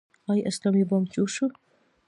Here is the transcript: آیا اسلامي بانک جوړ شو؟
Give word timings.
آیا 0.31 0.43
اسلامي 0.49 0.83
بانک 0.89 1.05
جوړ 1.13 1.27
شو؟ 1.35 1.45